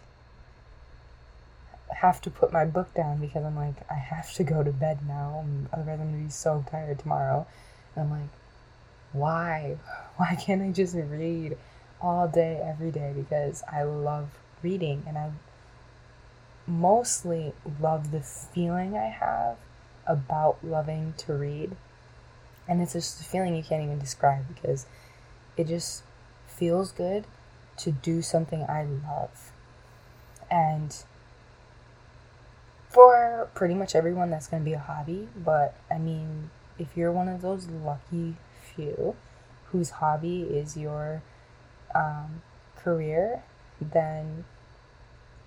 have 1.95 2.21
to 2.23 2.31
put 2.31 2.53
my 2.53 2.65
book 2.65 2.95
down 2.95 3.19
because 3.19 3.45
I'm 3.45 3.57
like, 3.57 3.77
I 3.91 3.95
have 3.95 4.33
to 4.35 4.45
go 4.45 4.63
to 4.63 4.73
bed 4.73 5.01
now, 5.07 5.45
otherwise, 5.73 6.01
I'm 6.01 6.11
gonna 6.11 6.25
be 6.25 6.31
so 6.31 6.65
tired 6.71 6.99
tomorrow. 6.99 7.47
And 7.95 8.05
I'm 8.05 8.11
like, 8.11 8.31
why? 9.13 9.77
Why 10.17 10.35
can't 10.35 10.61
I 10.61 10.71
just 10.71 10.95
read 10.95 11.57
all 12.01 12.29
day, 12.29 12.61
every 12.63 12.91
day? 12.91 13.15
Because 13.17 13.63
I 13.71 13.85
love 13.85 14.29
reading 14.63 15.03
and 15.07 15.17
I 15.17 15.31
mostly 16.67 17.55
love 17.81 18.11
the 18.11 18.21
feeling 18.21 18.97
I 18.97 19.09
have 19.09 19.57
about 20.07 20.59
loving 20.63 21.15
to 21.19 21.33
read. 21.33 21.77
And 22.69 22.83
it's 22.83 22.93
just 22.93 23.21
a 23.21 23.25
feeling 23.25 23.57
you 23.57 23.63
can't 23.63 23.83
even 23.83 23.99
describe 23.99 24.47
because 24.55 24.87
it 25.57 25.67
just 25.67 26.03
feels 26.47 26.93
good 26.93 27.25
to 27.79 27.91
do 27.91 28.21
something 28.21 28.63
I 28.69 28.85
love. 28.85 29.53
And 30.51 30.95
for 32.91 33.49
pretty 33.55 33.75
much 33.75 33.95
everyone, 33.95 34.31
that's 34.31 34.49
going 34.49 34.63
to 34.63 34.69
be 34.69 34.75
a 34.75 34.79
hobby. 34.79 35.29
But 35.37 35.77
I 35.91 35.99
mean, 35.99 36.51
if 36.79 36.97
you're 36.97 37.13
one 37.13 37.29
of 37.29 37.41
those 37.41 37.69
lucky 37.69 38.37
few 38.75 39.17
whose 39.67 39.91
hobby 39.91 40.43
is 40.43 40.77
your 40.77 41.23
um, 41.95 42.43
career, 42.77 43.45
then 43.81 44.45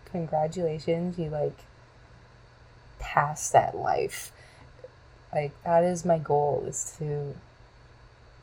congratulations, 0.05 1.19
you 1.19 1.29
like 1.29 1.59
passed 2.99 3.51
that 3.51 3.75
life. 3.75 4.31
Like 5.33 5.51
that 5.63 5.83
is 5.83 6.05
my 6.05 6.19
goal 6.19 6.63
is 6.67 6.95
to 6.99 7.35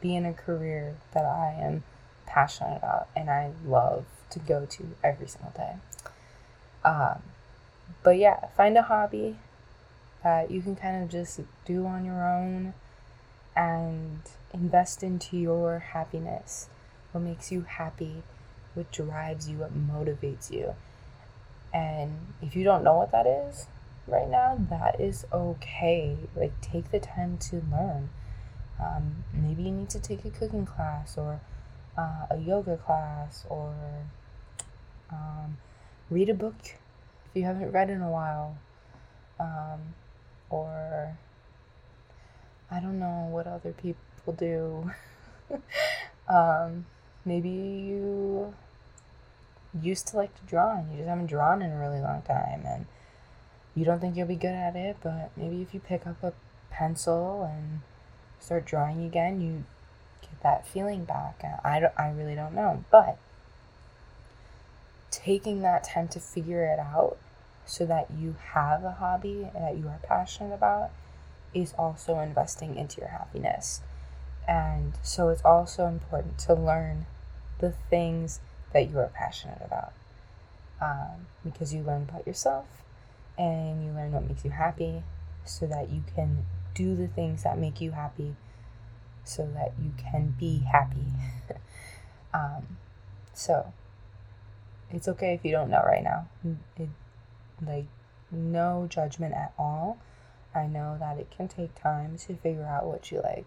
be 0.00 0.14
in 0.14 0.26
a 0.26 0.35
career 0.35 0.97
that 1.12 1.25
I 1.25 1.57
am 1.59 1.85
passionate 2.26 2.76
about 2.76 3.09
and 3.16 3.30
I 3.30 3.52
love 3.64 4.04
to 4.30 4.38
go 4.38 4.66
to 4.66 4.85
every 5.02 5.26
single 5.26 5.52
day. 5.57 5.75
Um, 6.85 7.23
but 8.02 8.16
yeah, 8.16 8.49
find 8.56 8.76
a 8.76 8.82
hobby 8.82 9.37
that 10.23 10.50
you 10.50 10.61
can 10.61 10.76
kind 10.76 11.02
of 11.02 11.11
just 11.11 11.40
do 11.64 11.87
on 11.87 12.04
your 12.04 12.26
own 12.26 12.75
and 13.56 14.20
invest 14.52 15.02
into 15.02 15.37
your 15.37 15.78
happiness. 15.78 16.68
What 17.12 17.23
makes 17.23 17.50
you 17.50 17.62
happy, 17.62 18.23
what 18.75 18.90
drives 18.92 19.49
you, 19.49 19.59
what 19.59 19.73
motivates 19.75 20.50
you. 20.50 20.75
And 21.73 22.35
if 22.42 22.56
you 22.56 22.64
don't 22.64 22.85
know 22.85 22.97
what 22.97 23.12
that 23.12 23.26
is 23.26 23.66
right 24.06 24.28
now, 24.28 24.59
that 24.70 25.00
is 25.00 25.25
okay. 25.32 26.16
Like, 26.37 26.61
take 26.61 26.90
the 26.90 27.00
time 27.00 27.38
to 27.38 27.56
learn. 27.70 28.11
Um, 28.80 29.25
maybe 29.32 29.64
you 29.64 29.70
need 29.70 29.90
to 29.90 30.00
take 30.00 30.25
a 30.25 30.30
cooking 30.30 30.66
class 30.66 31.18
or 31.18 31.40
uh, 31.99 32.26
a 32.30 32.38
yoga 32.38 32.76
class 32.76 33.44
or 33.49 33.75
um, 35.11 35.59
read 36.09 36.28
a 36.28 36.35
book 36.35 36.76
if 37.30 37.37
you 37.37 37.44
haven't 37.44 37.70
read 37.72 37.90
in 37.90 38.02
a 38.02 38.10
while. 38.10 38.58
Um, 39.38 39.94
or 40.50 41.16
I 42.71 42.80
don't 42.80 42.99
know 42.99 43.28
what 43.30 43.47
other 43.47 43.73
people 43.73 44.32
do. 44.36 44.90
um, 46.28 46.86
maybe 47.25 47.49
you 47.49 48.54
used 49.80 50.08
to 50.08 50.16
like 50.16 50.34
to 50.34 50.43
draw 50.47 50.76
and 50.78 50.90
you 50.90 50.99
just 50.99 51.08
haven't 51.08 51.26
drawn 51.26 51.62
in 51.62 51.71
a 51.71 51.78
really 51.78 52.00
long 52.00 52.23
time 52.23 52.62
and 52.66 52.86
you 53.75 53.84
don't 53.84 54.00
think 54.00 54.16
you'll 54.16 54.26
be 54.26 54.34
good 54.34 54.54
at 54.54 54.75
it, 54.75 54.97
but 55.02 55.30
maybe 55.36 55.62
if 55.62 55.73
you 55.73 55.80
pick 55.80 56.06
up 56.06 56.23
a 56.25 56.32
pencil 56.71 57.45
and 57.45 57.80
start 58.40 58.64
drawing 58.64 59.04
again, 59.04 59.40
you 59.40 59.64
get 60.23 60.43
that 60.43 60.66
feeling 60.66 61.04
back. 61.04 61.43
I, 61.64 61.80
don't, 61.80 61.93
I 61.97 62.10
really 62.10 62.34
don't 62.34 62.54
know, 62.54 62.84
but 62.90 63.19
taking 65.10 65.62
that 65.62 65.84
time 65.84 66.08
to 66.08 66.20
figure 66.20 66.64
it 66.64 66.78
out 66.78 67.16
so 67.64 67.86
that 67.86 68.08
you 68.18 68.36
have 68.52 68.84
a 68.84 68.92
hobby 68.92 69.49
that 69.54 69.76
you 69.76 69.86
are 69.88 70.00
passionate 70.02 70.54
about 70.54 70.90
is 71.54 71.73
also 71.78 72.18
investing 72.18 72.76
into 72.76 73.00
your 73.00 73.10
happiness. 73.10 73.80
And 74.49 74.94
so 75.02 75.28
it's 75.28 75.42
also 75.44 75.86
important 75.86 76.38
to 76.40 76.54
learn 76.54 77.06
the 77.58 77.73
things 77.90 78.40
that 78.73 78.90
you 78.90 78.99
are 78.99 79.10
passionate 79.14 79.60
about 79.64 79.92
um, 80.80 81.26
because 81.44 81.75
you 81.75 81.82
learn 81.82 82.06
about 82.08 82.26
yourself 82.26 82.66
and 83.38 83.84
you 83.84 83.92
learn 83.92 84.12
what 84.12 84.26
makes 84.26 84.44
you 84.44 84.50
happy 84.50 85.02
so 85.44 85.66
that 85.66 85.90
you 85.90 86.02
can 86.14 86.44
do 86.75 86.94
the 86.94 87.08
things 87.08 87.42
that 87.42 87.58
make 87.58 87.80
you 87.80 87.92
happy 87.92 88.34
so 89.25 89.49
that 89.54 89.73
you 89.82 89.92
can 89.99 90.34
be 90.38 90.58
happy. 90.70 91.06
um, 92.34 92.78
so 93.32 93.73
it's 94.92 95.08
okay 95.08 95.34
if 95.34 95.44
you 95.44 95.52
don't 95.52 95.70
know 95.70 95.82
right 95.84 96.02
now. 96.02 96.28
It, 96.76 96.88
like, 97.64 97.86
no 98.30 98.86
judgment 98.88 99.34
at 99.34 99.52
all. 99.58 99.98
I 100.54 100.66
know 100.66 100.96
that 100.98 101.18
it 101.18 101.30
can 101.30 101.48
take 101.48 101.80
time 101.80 102.16
to 102.18 102.34
figure 102.34 102.64
out 102.66 102.86
what 102.86 103.10
you 103.10 103.20
like, 103.22 103.46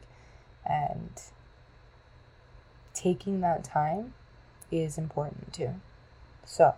and 0.65 1.21
taking 2.93 3.41
that 3.41 3.63
time 3.63 4.13
is 4.71 4.97
important 4.97 5.53
too. 5.53 5.75
So, 6.45 6.75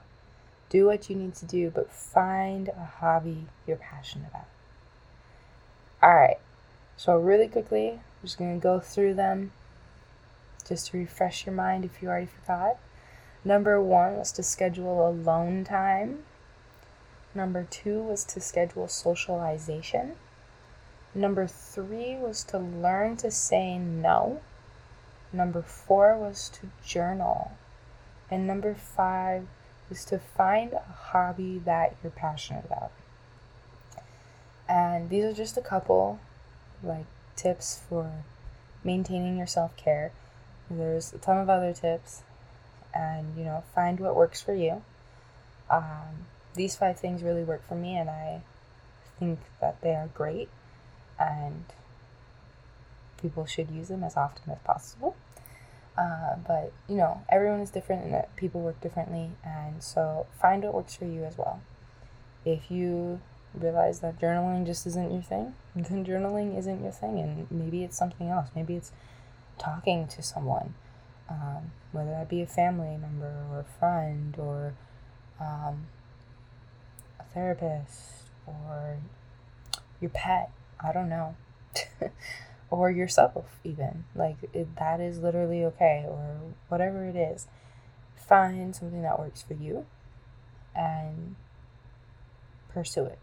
do 0.69 0.85
what 0.85 1.09
you 1.09 1.15
need 1.15 1.35
to 1.35 1.45
do, 1.45 1.69
but 1.69 1.91
find 1.91 2.69
a 2.69 2.85
hobby 2.85 3.47
you're 3.67 3.77
passionate 3.77 4.29
about. 4.29 4.47
All 6.01 6.15
right, 6.15 6.37
so 6.97 7.17
really 7.17 7.47
quickly, 7.47 7.91
I'm 7.91 7.99
just 8.23 8.37
gonna 8.37 8.57
go 8.57 8.79
through 8.79 9.13
them 9.13 9.51
just 10.67 10.87
to 10.87 10.97
refresh 10.97 11.45
your 11.45 11.53
mind 11.53 11.85
if 11.85 12.01
you 12.01 12.09
already 12.09 12.25
forgot. 12.25 12.77
Number 13.47 13.79
one 13.79 14.17
was 14.17 14.31
to 14.33 14.43
schedule 14.43 15.07
alone 15.07 15.63
time. 15.63 16.23
Number 17.35 17.67
two 17.69 18.01
was 18.01 18.23
to 18.25 18.41
schedule 18.41 18.87
socialization. 18.87 20.15
Number 21.13 21.45
three 21.45 22.15
was 22.15 22.43
to 22.45 22.57
learn 22.57 23.17
to 23.17 23.29
say 23.29 23.77
no. 23.77 24.41
Number 25.31 25.61
four 25.61 26.17
was 26.17 26.49
to 26.55 26.71
journal. 26.83 27.51
And 28.31 28.47
number 28.47 28.73
five 28.73 29.45
is 29.91 30.05
to 30.05 30.17
find 30.17 30.73
a 30.73 30.79
hobby 30.79 31.59
that 31.59 31.95
you're 32.01 32.11
passionate 32.11 32.65
about. 32.65 32.91
And 34.67 35.11
these 35.11 35.23
are 35.23 35.33
just 35.33 35.55
a 35.55 35.61
couple 35.61 36.19
like 36.81 37.05
tips 37.35 37.79
for 37.87 38.23
maintaining 38.83 39.37
your 39.37 39.45
self-care. 39.45 40.11
There's 40.67 41.13
a 41.13 41.19
ton 41.19 41.37
of 41.37 41.47
other 41.47 41.73
tips 41.73 42.23
and 42.95 43.37
you 43.37 43.43
know, 43.43 43.63
find 43.75 43.99
what 43.99 44.15
works 44.15 44.41
for 44.41 44.55
you. 44.55 44.81
Um, 45.69 46.27
these 46.55 46.75
five 46.75 46.99
things 46.99 47.21
really 47.21 47.43
work 47.43 47.67
for 47.67 47.75
me 47.75 47.97
and 47.97 48.09
I 48.09 48.41
think 49.19 49.39
that 49.61 49.81
they 49.81 49.93
are 49.93 50.09
great 50.13 50.49
and 51.19 51.65
people 53.17 53.45
should 53.45 53.69
use 53.71 53.87
them 53.87 54.03
as 54.03 54.15
often 54.15 54.51
as 54.51 54.59
possible. 54.59 55.15
Uh, 55.97 56.35
but 56.45 56.73
you 56.89 56.95
know, 56.95 57.21
everyone 57.29 57.61
is 57.61 57.71
different 57.71 58.03
and 58.05 58.23
people 58.35 58.61
work 58.61 58.79
differently, 58.81 59.31
and 59.43 59.81
so 59.81 60.27
find 60.41 60.63
what 60.63 60.73
works 60.73 60.95
for 60.95 61.05
you 61.05 61.23
as 61.23 61.37
well. 61.37 61.61
If 62.43 62.69
you 62.69 63.21
realize 63.53 64.01
that 64.01 64.19
journaling 64.19 64.65
just 64.65 64.85
isn't 64.85 65.11
your 65.11 65.21
thing, 65.21 65.55
then 65.75 66.05
journaling 66.05 66.57
isn't 66.57 66.83
your 66.83 66.91
thing, 66.91 67.19
and 67.19 67.49
maybe 67.49 67.83
it's 67.83 67.97
something 67.97 68.27
else. 68.27 68.49
Maybe 68.55 68.75
it's 68.75 68.91
talking 69.57 70.07
to 70.09 70.21
someone, 70.21 70.73
um, 71.29 71.71
whether 71.91 72.11
that 72.11 72.29
be 72.29 72.41
a 72.41 72.47
family 72.47 72.97
member 72.97 73.45
or 73.51 73.59
a 73.59 73.79
friend 73.79 74.35
or 74.37 74.73
um, 75.39 75.87
a 77.19 77.23
therapist 77.33 78.29
or 78.45 78.97
your 79.99 80.11
pet. 80.11 80.51
I 80.83 80.91
don't 80.91 81.09
know. 81.09 81.35
or 82.69 82.89
yourself 82.89 83.59
even 83.63 84.05
like 84.15 84.37
it, 84.53 84.75
that 84.77 84.99
is 84.99 85.19
literally 85.19 85.63
okay 85.63 86.03
or 86.07 86.37
whatever 86.67 87.05
it 87.05 87.15
is 87.15 87.47
find 88.15 88.75
something 88.75 89.01
that 89.01 89.19
works 89.19 89.41
for 89.41 89.53
you 89.53 89.85
and 90.75 91.35
pursue 92.69 93.05
it 93.05 93.19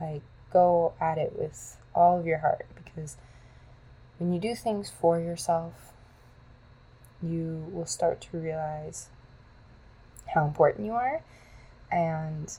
like 0.00 0.22
go 0.52 0.92
at 1.00 1.18
it 1.18 1.32
with 1.38 1.76
all 1.94 2.18
of 2.18 2.26
your 2.26 2.38
heart 2.38 2.66
because 2.84 3.16
when 4.18 4.32
you 4.32 4.40
do 4.40 4.54
things 4.54 4.90
for 4.90 5.18
yourself 5.18 5.91
you 7.22 7.66
will 7.72 7.86
start 7.86 8.20
to 8.20 8.38
realize 8.38 9.08
how 10.34 10.46
important 10.46 10.86
you 10.86 10.92
are 10.92 11.22
and 11.90 12.58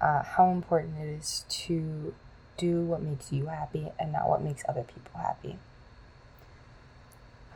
uh, 0.00 0.22
how 0.22 0.50
important 0.50 0.98
it 0.98 1.08
is 1.08 1.44
to 1.48 2.14
do 2.56 2.82
what 2.82 3.02
makes 3.02 3.32
you 3.32 3.46
happy 3.46 3.90
and 3.98 4.12
not 4.12 4.28
what 4.28 4.42
makes 4.42 4.62
other 4.68 4.82
people 4.82 5.20
happy. 5.20 5.58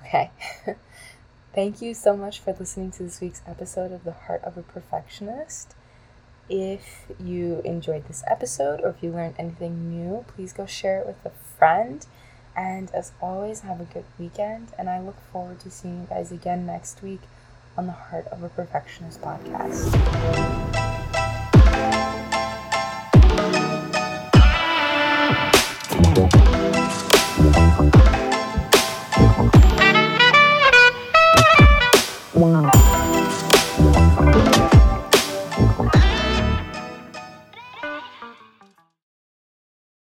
Okay. 0.04 0.30
Thank 1.54 1.80
you 1.80 1.94
so 1.94 2.16
much 2.16 2.40
for 2.40 2.52
listening 2.52 2.90
to 2.92 3.04
this 3.04 3.20
week's 3.20 3.42
episode 3.46 3.92
of 3.92 4.04
The 4.04 4.12
Heart 4.12 4.42
of 4.44 4.58
a 4.58 4.62
Perfectionist. 4.62 5.74
If 6.48 7.06
you 7.18 7.62
enjoyed 7.64 8.06
this 8.06 8.22
episode 8.26 8.80
or 8.82 8.90
if 8.90 9.02
you 9.02 9.10
learned 9.10 9.36
anything 9.38 9.90
new, 9.90 10.24
please 10.28 10.52
go 10.52 10.66
share 10.66 11.00
it 11.00 11.06
with 11.06 11.24
a 11.24 11.30
friend. 11.30 12.04
And 12.56 12.90
as 12.92 13.12
always, 13.20 13.60
have 13.60 13.80
a 13.80 13.84
good 13.84 14.04
weekend. 14.18 14.68
And 14.78 14.88
I 14.88 15.00
look 15.00 15.16
forward 15.32 15.60
to 15.60 15.70
seeing 15.70 16.02
you 16.02 16.06
guys 16.08 16.30
again 16.30 16.66
next 16.66 17.02
week 17.02 17.20
on 17.76 17.86
the 17.86 17.92
Heart 17.92 18.26
of 18.28 18.42
a 18.42 18.48
Perfectionist 18.48 19.20
podcast. 19.20 20.92